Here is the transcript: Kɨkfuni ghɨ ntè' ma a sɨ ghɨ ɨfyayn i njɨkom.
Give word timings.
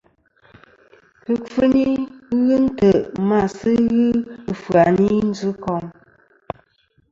Kɨkfuni 1.23 1.83
ghɨ 2.45 2.55
ntè' 2.65 3.05
ma 3.27 3.37
a 3.45 3.51
sɨ 3.57 3.69
ghɨ 3.89 4.05
ɨfyayn 4.51 4.97
i 5.17 5.17
njɨkom. 5.29 5.83